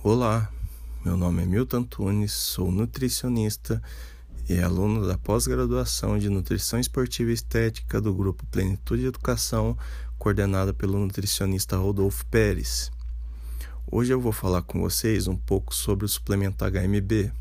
Olá, 0.00 0.48
meu 1.04 1.16
nome 1.16 1.42
é 1.42 1.44
Milton 1.44 1.82
Tunes, 1.82 2.30
sou 2.30 2.70
nutricionista 2.70 3.82
e 4.48 4.56
aluno 4.60 5.04
da 5.04 5.18
pós-graduação 5.18 6.16
de 6.16 6.28
Nutrição 6.30 6.78
Esportiva 6.78 7.30
e 7.30 7.34
Estética 7.34 8.00
do 8.00 8.14
grupo 8.14 8.46
Plenitude 8.46 9.06
Educação, 9.06 9.76
coordenada 10.16 10.72
pelo 10.72 11.00
nutricionista 11.00 11.76
Rodolfo 11.76 12.24
Pérez. 12.26 12.92
Hoje 13.90 14.14
eu 14.14 14.20
vou 14.20 14.30
falar 14.30 14.62
com 14.62 14.80
vocês 14.80 15.26
um 15.26 15.36
pouco 15.36 15.74
sobre 15.74 16.04
o 16.06 16.08
suplemento 16.08 16.64
HMB. 16.64 17.32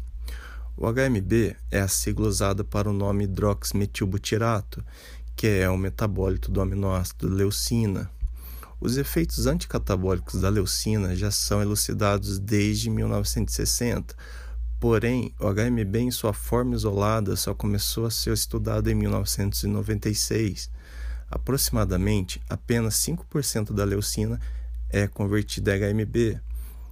O 0.76 0.92
HMB 0.92 1.56
é 1.70 1.80
a 1.80 1.88
sigla 1.88 2.28
usada 2.28 2.64
para 2.64 2.90
o 2.90 2.94
nome 2.94 3.26
hidroximetilbutirato, 3.26 4.84
que 5.36 5.46
é 5.46 5.70
o 5.70 5.78
metabólito 5.78 6.52
do 6.52 6.60
aminoácido 6.60 7.30
leucina. 7.30 8.10
Os 8.80 8.96
efeitos 8.96 9.48
anticatabólicos 9.48 10.42
da 10.42 10.50
leucina 10.50 11.16
já 11.16 11.32
são 11.32 11.62
elucidados 11.62 12.38
desde 12.38 12.92
1960, 12.92 14.16
porém, 14.80 15.34
o 15.40 15.52
HMB 15.52 15.96
em 15.96 16.12
sua 16.12 16.32
forma 16.32 16.76
isolada 16.76 17.36
só 17.36 17.56
começou 17.56 18.06
a 18.06 18.12
ser 18.12 18.34
estudado 18.34 18.88
em 18.88 18.94
1996. 18.94 20.70
Aproximadamente, 21.30 22.40
apenas 22.48 22.94
5% 22.96 23.74
da 23.74 23.84
leucina 23.84 24.40
é 24.92 25.08
convertida 25.08 25.76
em 25.76 25.80
HMB. 25.80 26.40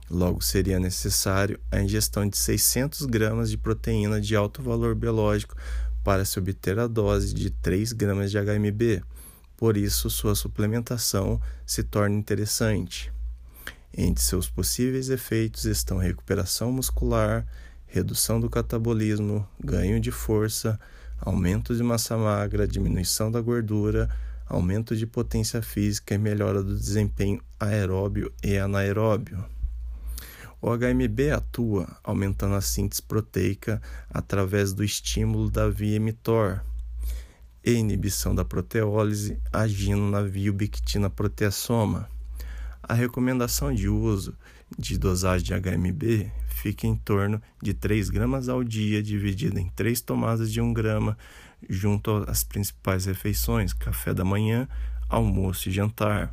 Logo, 0.10 0.42
seria 0.42 0.80
necessário 0.80 1.60
a 1.72 1.80
ingestão 1.80 2.28
de 2.28 2.36
600 2.36 3.06
gramas 3.06 3.50
de 3.52 3.58
proteína 3.58 4.20
de 4.20 4.36
alto 4.36 4.64
valor 4.64 4.96
biológico 4.96 5.56
para 6.04 6.26
se 6.26 6.40
obter 6.40 6.80
a 6.80 6.88
dose 6.88 7.32
de 7.32 7.52
3 7.52 7.94
gramas 7.94 8.32
de 8.32 8.38
HMB 8.40 9.04
por 9.58 9.78
isso 9.78 10.10
sua 10.10 10.36
suplementação 10.36 11.42
se 11.66 11.84
torna 11.84 12.16
interessante. 12.16 13.12
Entre 13.98 14.22
seus 14.24 14.50
possíveis 14.50 15.10
efeitos 15.10 15.66
estão 15.66 15.98
recuperação 15.98 16.72
muscular, 16.72 17.46
redução 17.88 18.42
do 18.42 18.50
catabolismo, 18.50 19.48
ganho 19.64 20.00
de 20.00 20.12
força, 20.12 20.78
aumento 21.20 21.74
de 21.74 21.82
massa 21.82 22.18
magra, 22.18 22.68
diminuição 22.68 23.32
da 23.32 23.40
gordura, 23.40 24.10
aumento 24.46 24.96
de 24.96 25.08
potência 25.08 25.62
física 25.62 26.14
e 26.14 26.18
melhora 26.18 26.62
do 26.62 26.78
desempenho 26.78 27.42
aeróbio 27.60 28.32
e 28.44 28.58
anaeróbio. 28.58 29.46
O 30.62 30.70
HMB 30.76 31.32
atua 31.34 31.98
aumentando 32.04 32.56
a 32.56 32.62
síntese 32.62 33.02
proteica 33.02 33.82
através 34.10 34.74
do 34.74 34.84
estímulo 34.84 35.50
da 35.50 35.70
via 35.70 36.00
mTOR 36.00 36.62
e 37.66 37.74
inibição 37.74 38.36
da 38.36 38.46
proteólise 38.46 39.40
agindo 39.52 40.04
na 40.04 40.22
viobictina 40.22 41.10
proteasoma. 41.10 42.08
A 42.84 42.94
recomendação 42.94 43.74
de 43.74 43.90
uso 43.90 44.38
de 44.78 45.00
dosagem 45.00 45.48
de 45.48 45.54
HMB 45.54 46.32
fica 46.48 46.86
em 46.86 46.96
torno 46.96 47.42
de 47.60 47.74
3 47.74 48.12
gramas 48.12 48.48
ao 48.48 48.64
dia, 48.64 49.02
dividida 49.02 49.60
em 49.60 49.68
3 49.70 50.00
tomadas 50.02 50.52
de 50.52 50.62
1 50.62 50.74
grama, 50.74 51.18
junto 51.68 52.24
às 52.28 52.44
principais 52.44 53.06
refeições, 53.06 53.74
café 53.74 54.14
da 54.14 54.24
manhã, 54.24 54.68
almoço 55.10 55.68
e 55.68 55.72
jantar. 55.72 56.32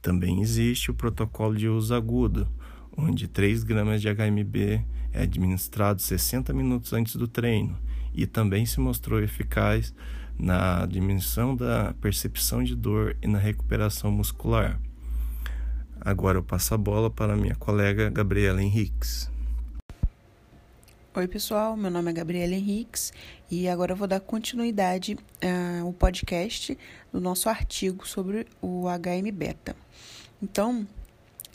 Também 0.00 0.40
existe 0.40 0.92
o 0.92 0.94
protocolo 0.94 1.56
de 1.56 1.68
uso 1.68 1.92
agudo, 1.92 2.48
onde 2.96 3.26
3 3.26 3.64
gramas 3.64 4.00
de 4.00 4.08
HMB 4.08 4.84
é 5.12 5.22
administrado 5.22 6.00
60 6.00 6.52
minutos 6.52 6.92
antes 6.92 7.16
do 7.16 7.26
treino 7.26 7.76
e 8.14 8.26
também 8.26 8.66
se 8.66 8.78
mostrou 8.78 9.20
eficaz 9.20 9.94
na 10.38 10.86
diminuição 10.86 11.54
da 11.54 11.94
percepção 12.00 12.62
de 12.62 12.74
dor 12.74 13.16
e 13.22 13.26
na 13.26 13.38
recuperação 13.38 14.10
muscular. 14.10 14.80
Agora 16.00 16.38
eu 16.38 16.42
passo 16.42 16.74
a 16.74 16.78
bola 16.78 17.10
para 17.10 17.36
minha 17.36 17.54
colega 17.54 18.10
Gabriela 18.10 18.62
Henriques. 18.62 19.30
Oi, 21.14 21.28
pessoal, 21.28 21.76
meu 21.76 21.90
nome 21.90 22.10
é 22.10 22.14
Gabriela 22.14 22.54
Henriques 22.54 23.12
e 23.50 23.68
agora 23.68 23.92
eu 23.92 23.96
vou 23.96 24.08
dar 24.08 24.18
continuidade 24.18 25.18
ao 25.82 25.92
podcast 25.92 26.76
do 27.12 27.20
nosso 27.20 27.50
artigo 27.50 28.08
sobre 28.08 28.46
o 28.62 28.86
HM 28.88 29.30
beta. 29.30 29.76
Então, 30.42 30.86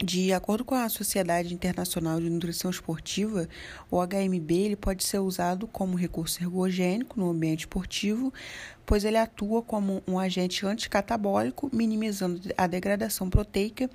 de 0.04 0.32
acordo 0.32 0.64
com 0.64 0.76
a 0.76 0.90
Sociedade 0.90 1.54
Internacional 1.54 2.22
de 2.22 2.30
Nutrição 2.30 2.70
Esportiva, 2.70 3.50
o 3.90 3.98
HMB 4.00 4.52
ele 4.52 4.76
pode 4.76 5.04
ser 5.04 5.18
usado 5.18 5.66
como 5.66 5.98
recurso 5.98 6.42
ergogênico 6.44 7.20
no 7.20 7.32
ambiente 7.32 7.62
esportivo, 7.62 8.32
pois 8.86 9.04
ele 9.04 9.18
atua 9.18 9.64
como 9.64 10.04
um 10.08 10.20
agente 10.20 10.64
anticatabólico, 10.68 11.68
minimizando 11.74 12.40
a 12.56 12.68
degradação 12.68 13.28
proteica 13.28 13.90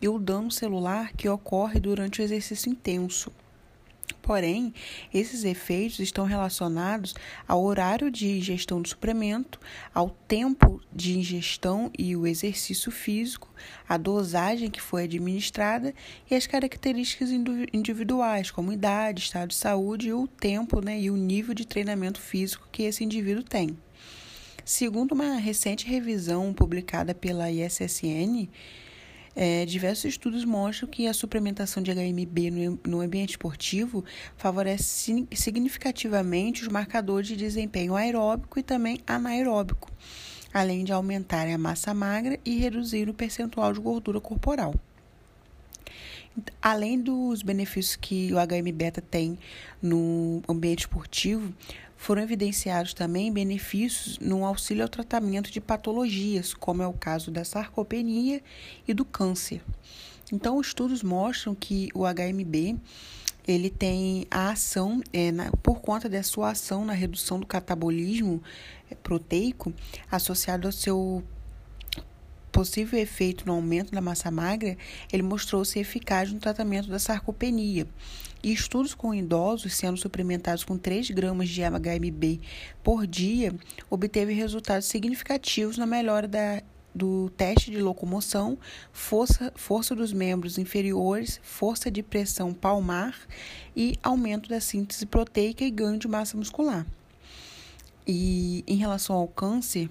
e 0.00 0.08
o 0.08 0.16
dano 0.16 0.50
celular 0.50 1.12
que 1.14 1.28
ocorre 1.28 1.80
durante 1.80 2.20
o 2.20 2.24
exercício 2.24 2.70
intenso. 2.70 3.32
Porém, 4.22 4.74
esses 5.12 5.44
efeitos 5.44 5.98
estão 6.00 6.24
relacionados 6.24 7.14
ao 7.46 7.62
horário 7.64 8.10
de 8.10 8.28
ingestão 8.38 8.80
do 8.82 8.88
suplemento, 8.88 9.58
ao 9.94 10.10
tempo 10.10 10.80
de 10.92 11.18
ingestão 11.18 11.90
e 11.98 12.14
o 12.14 12.26
exercício 12.26 12.90
físico, 12.90 13.48
a 13.88 13.96
dosagem 13.96 14.70
que 14.70 14.80
foi 14.80 15.04
administrada 15.04 15.94
e 16.30 16.34
as 16.34 16.46
características 16.46 17.30
individuais, 17.72 18.50
como 18.50 18.72
idade, 18.72 19.22
estado 19.22 19.48
de 19.48 19.54
saúde 19.54 20.12
o 20.12 20.26
tempo 20.26 20.80
né, 20.84 21.00
e 21.00 21.10
o 21.10 21.16
nível 21.16 21.54
de 21.54 21.66
treinamento 21.66 22.20
físico 22.20 22.68
que 22.70 22.82
esse 22.82 23.02
indivíduo 23.02 23.42
tem. 23.42 23.76
Segundo 24.64 25.12
uma 25.12 25.36
recente 25.36 25.86
revisão 25.86 26.52
publicada 26.52 27.14
pela 27.14 27.50
ISSN, 27.50 28.48
é, 29.40 29.64
diversos 29.64 30.06
estudos 30.06 30.44
mostram 30.44 30.88
que 30.88 31.06
a 31.06 31.14
suplementação 31.14 31.80
de 31.80 31.92
HMB 31.92 32.50
no, 32.50 32.80
no 32.84 33.00
ambiente 33.00 33.30
esportivo 33.30 34.04
favorece 34.36 35.28
significativamente 35.32 36.62
os 36.62 36.68
marcadores 36.68 37.28
de 37.28 37.36
desempenho 37.36 37.94
aeróbico 37.94 38.58
e 38.58 38.64
também 38.64 38.98
anaeróbico, 39.06 39.92
além 40.52 40.82
de 40.82 40.92
aumentar 40.92 41.46
a 41.46 41.56
massa 41.56 41.94
magra 41.94 42.36
e 42.44 42.58
reduzir 42.58 43.08
o 43.08 43.14
percentual 43.14 43.72
de 43.72 43.78
gordura 43.78 44.20
corporal. 44.20 44.74
Além 46.60 47.00
dos 47.00 47.40
benefícios 47.40 47.94
que 47.94 48.32
o 48.32 48.38
HM 48.38 48.72
beta 48.72 49.00
tem 49.00 49.38
no 49.80 50.42
ambiente 50.48 50.80
esportivo, 50.80 51.54
foram 51.98 52.22
evidenciados 52.22 52.94
também 52.94 53.30
benefícios 53.30 54.18
no 54.20 54.44
auxílio 54.44 54.84
ao 54.84 54.88
tratamento 54.88 55.50
de 55.50 55.60
patologias, 55.60 56.54
como 56.54 56.80
é 56.80 56.86
o 56.86 56.92
caso 56.92 57.30
da 57.30 57.44
sarcopenia 57.44 58.40
e 58.86 58.94
do 58.94 59.04
câncer. 59.04 59.60
Então, 60.32 60.60
estudos 60.60 61.02
mostram 61.02 61.54
que 61.54 61.88
o 61.92 62.04
HMB 62.04 62.78
ele 63.46 63.68
tem 63.68 64.26
a 64.30 64.50
ação, 64.50 65.02
é, 65.12 65.32
na, 65.32 65.50
por 65.62 65.80
conta 65.80 66.08
da 66.08 66.22
sua 66.22 66.50
ação 66.50 66.84
na 66.84 66.92
redução 66.92 67.40
do 67.40 67.46
catabolismo 67.46 68.42
é, 68.90 68.94
proteico, 68.94 69.72
associado 70.10 70.68
ao 70.68 70.72
seu 70.72 71.24
possível 72.58 72.98
efeito 72.98 73.46
no 73.46 73.52
aumento 73.52 73.92
da 73.92 74.00
massa 74.00 74.32
magra, 74.32 74.76
ele 75.12 75.22
mostrou-se 75.22 75.78
eficaz 75.78 76.32
no 76.32 76.40
tratamento 76.40 76.88
da 76.88 76.98
sarcopenia. 76.98 77.86
E 78.42 78.52
estudos 78.52 78.94
com 78.94 79.14
idosos 79.14 79.76
sendo 79.76 79.96
suplementados 79.96 80.64
com 80.64 80.76
3 80.76 81.08
gramas 81.10 81.48
de 81.48 81.60
HMB 81.62 82.40
por 82.82 83.06
dia 83.06 83.54
obteve 83.88 84.32
resultados 84.32 84.86
significativos 84.88 85.78
na 85.78 85.86
melhora 85.86 86.26
da, 86.26 86.60
do 86.92 87.30
teste 87.36 87.70
de 87.70 87.78
locomoção, 87.80 88.58
força, 88.92 89.52
força 89.54 89.94
dos 89.94 90.12
membros 90.12 90.58
inferiores, 90.58 91.40
força 91.44 91.88
de 91.88 92.02
pressão 92.02 92.52
palmar 92.52 93.14
e 93.76 93.96
aumento 94.02 94.48
da 94.48 94.60
síntese 94.60 95.06
proteica 95.06 95.62
e 95.62 95.70
ganho 95.70 95.96
de 95.96 96.08
massa 96.08 96.36
muscular. 96.36 96.84
E 98.04 98.64
em 98.66 98.74
relação 98.74 99.14
ao 99.14 99.28
câncer, 99.28 99.88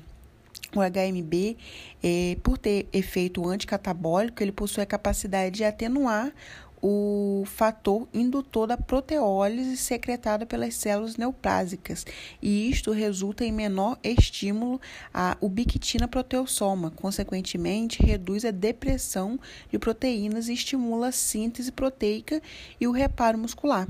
o 0.79 0.83
HMB, 0.83 1.57
é, 2.03 2.37
por 2.43 2.57
ter 2.57 2.87
efeito 2.91 3.47
anticatabólico, 3.47 4.41
ele 4.41 4.51
possui 4.51 4.83
a 4.83 4.85
capacidade 4.85 5.57
de 5.57 5.63
atenuar 5.63 6.33
o 6.81 7.43
fator 7.45 8.07
indutor 8.13 8.67
da 8.67 8.77
proteólise 8.77 9.77
secretada 9.77 10.45
pelas 10.45 10.75
células 10.75 11.17
neoplásicas, 11.17 12.05
e 12.41 12.69
isto 12.69 12.91
resulta 12.91 13.43
em 13.43 13.51
menor 13.51 13.97
estímulo 14.03 14.79
à 15.13 15.35
ubiquitina 15.41 16.07
proteossoma, 16.07 16.91
consequentemente 16.91 18.03
reduz 18.03 18.45
a 18.45 18.51
depressão 18.51 19.39
de 19.71 19.79
proteínas 19.79 20.47
e 20.47 20.53
estimula 20.53 21.07
a 21.07 21.11
síntese 21.11 21.71
proteica 21.71 22.41
e 22.79 22.87
o 22.87 22.91
reparo 22.91 23.37
muscular. 23.37 23.87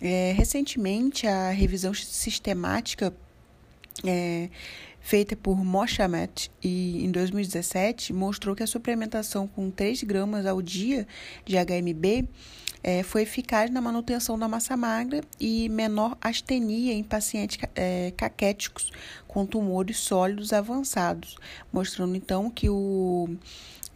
É, 0.00 0.32
recentemente, 0.36 1.26
a 1.26 1.50
revisão 1.50 1.92
sistemática 1.94 3.14
é, 4.04 4.50
feita 5.06 5.36
por 5.36 5.56
Moshamet 5.64 6.50
e 6.60 7.04
em 7.04 7.12
2017 7.12 8.12
mostrou 8.12 8.56
que 8.56 8.64
a 8.64 8.66
suplementação 8.66 9.46
com 9.46 9.70
3 9.70 10.02
gramas 10.02 10.44
ao 10.46 10.60
dia 10.60 11.06
de 11.44 11.54
HMB 11.54 12.28
é, 12.82 13.04
foi 13.04 13.22
eficaz 13.22 13.70
na 13.70 13.80
manutenção 13.80 14.36
da 14.36 14.48
massa 14.48 14.76
magra 14.76 15.20
e 15.38 15.68
menor 15.68 16.18
astenia 16.20 16.92
em 16.92 17.04
pacientes 17.04 17.56
é, 17.76 18.12
caquéticos 18.16 18.90
com 19.28 19.46
tumores 19.46 19.96
sólidos 19.98 20.52
avançados, 20.52 21.36
mostrando 21.72 22.16
então 22.16 22.50
que 22.50 22.68
o 22.68 23.28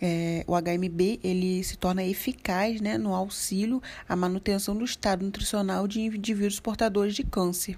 é, 0.00 0.44
o 0.46 0.52
HMB 0.54 1.18
ele 1.24 1.64
se 1.64 1.76
torna 1.76 2.04
eficaz 2.04 2.80
né, 2.80 2.96
no 2.96 3.16
auxílio 3.16 3.82
à 4.08 4.14
manutenção 4.14 4.76
do 4.76 4.84
estado 4.84 5.24
nutricional 5.24 5.88
de 5.88 6.02
indivíduos 6.02 6.60
portadores 6.60 7.16
de 7.16 7.24
câncer. 7.24 7.76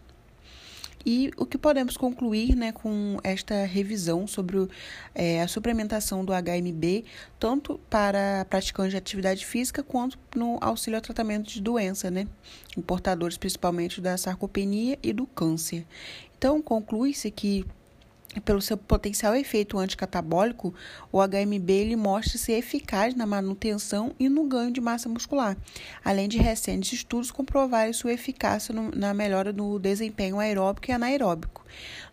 E 1.05 1.31
o 1.37 1.45
que 1.45 1.59
podemos 1.59 1.97
concluir 1.97 2.55
né, 2.55 2.73
com 2.73 3.19
esta 3.23 3.65
revisão 3.65 4.27
sobre 4.27 4.69
é, 5.15 5.43
a 5.43 5.49
suplementação 5.49 6.25
do 6.25 6.33
HMB, 6.33 7.05
tanto 7.39 7.81
para 7.91 8.45
praticantes 8.49 8.93
de 8.93 8.97
atividade 8.97 9.45
física 9.45 9.83
quanto 9.83 10.19
no 10.35 10.59
auxílio 10.61 10.97
ao 10.97 11.03
tratamento 11.03 11.51
de 11.51 11.61
doença, 11.61 12.11
né, 12.11 12.27
em 12.77 12.81
portadores 12.81 13.37
principalmente 13.37 14.01
da 14.01 14.17
sarcopenia 14.17 14.99
e 15.03 15.13
do 15.13 15.27
câncer. 15.27 15.85
Então, 16.37 16.61
conclui-se 16.61 17.31
que 17.31 17.65
pelo 18.41 18.63
seu 18.63 18.77
potencial 18.77 19.35
efeito 19.35 19.79
anticatabólico, 19.79 20.75
o 21.11 21.19
HMB 21.21 21.71
ele 21.71 21.97
mostra 21.97 22.39
ser 22.39 22.53
eficaz 22.55 23.15
na 23.15 23.27
manutenção 23.27 24.15
e 24.19 24.29
no 24.29 24.45
ganho 24.45 24.71
de 24.71 24.81
massa 24.81 25.09
muscular, 25.09 25.57
além 26.05 26.29
de 26.29 26.39
recentes 26.39 26.93
estudos 26.93 27.31
comprovarem 27.31 27.93
sua 27.93 28.13
eficácia 28.13 28.75
no, 28.75 28.91
na 28.91 29.13
melhora 29.13 29.53
do 29.53 29.79
desempenho 29.79 30.39
aeróbico 30.39 30.91
e 30.91 30.93
anaeróbico. 30.93 31.62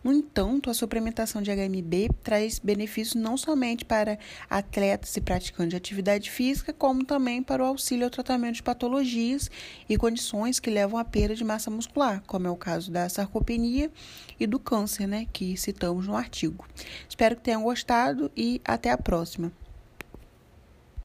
No 0.02 0.12
entanto, 0.12 0.70
a 0.70 0.74
suplementação 0.74 1.42
de 1.42 1.50
HMB 1.50 2.10
traz 2.22 2.58
benefícios 2.58 3.14
não 3.14 3.36
somente 3.36 3.84
para 3.84 4.18
atletas 4.48 5.16
e 5.16 5.20
praticantes 5.20 5.70
de 5.70 5.76
atividade 5.76 6.30
física, 6.30 6.72
como 6.72 7.04
também 7.04 7.42
para 7.42 7.62
o 7.62 7.66
auxílio 7.66 8.04
ao 8.04 8.10
tratamento 8.10 8.56
de 8.56 8.62
patologias 8.62 9.50
e 9.88 9.96
condições 9.96 10.58
que 10.58 10.70
levam 10.70 10.98
à 10.98 11.04
perda 11.04 11.34
de 11.34 11.44
massa 11.44 11.70
muscular, 11.70 12.22
como 12.26 12.46
é 12.46 12.50
o 12.50 12.56
caso 12.56 12.90
da 12.90 13.08
sarcopenia 13.08 13.90
e 14.38 14.46
do 14.46 14.58
câncer, 14.58 15.06
né, 15.06 15.26
que 15.32 15.56
citamos 15.56 16.06
no 16.06 16.16
artigo. 16.16 16.66
Espero 17.08 17.36
que 17.36 17.42
tenham 17.42 17.62
gostado 17.62 18.30
e 18.36 18.60
até 18.64 18.90
a 18.90 18.98
próxima. 18.98 19.52